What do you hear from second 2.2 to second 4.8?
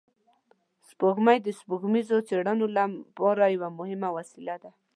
څېړنو لپاره یوه مهمه وسیله ده